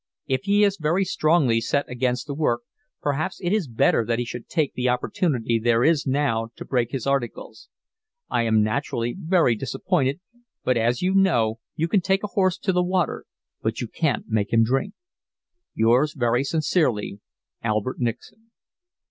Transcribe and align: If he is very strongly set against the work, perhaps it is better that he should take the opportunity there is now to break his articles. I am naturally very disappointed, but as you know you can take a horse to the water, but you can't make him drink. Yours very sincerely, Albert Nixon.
If 0.25 0.45
he 0.45 0.63
is 0.63 0.77
very 0.81 1.05
strongly 1.05 1.61
set 1.61 1.87
against 1.87 2.25
the 2.25 2.33
work, 2.33 2.61
perhaps 3.03 3.39
it 3.39 3.53
is 3.53 3.67
better 3.67 4.03
that 4.03 4.17
he 4.17 4.25
should 4.25 4.47
take 4.49 4.73
the 4.73 4.89
opportunity 4.89 5.59
there 5.59 5.83
is 5.83 6.07
now 6.07 6.49
to 6.55 6.65
break 6.65 6.89
his 6.89 7.05
articles. 7.05 7.69
I 8.27 8.41
am 8.45 8.63
naturally 8.63 9.15
very 9.15 9.53
disappointed, 9.53 10.19
but 10.63 10.75
as 10.75 11.03
you 11.03 11.13
know 11.13 11.59
you 11.75 11.87
can 11.87 12.01
take 12.01 12.23
a 12.23 12.27
horse 12.33 12.57
to 12.57 12.73
the 12.73 12.81
water, 12.81 13.25
but 13.61 13.79
you 13.79 13.87
can't 13.87 14.25
make 14.27 14.51
him 14.51 14.63
drink. 14.63 14.95
Yours 15.75 16.13
very 16.15 16.43
sincerely, 16.43 17.19
Albert 17.61 17.99
Nixon. 17.99 18.49